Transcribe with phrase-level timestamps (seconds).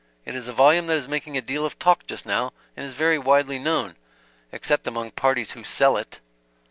[0.25, 2.93] It is a volume that is making a deal of talk just now, and is
[2.95, 3.97] very widely known
[4.51, 6.19] except among parties who sell it."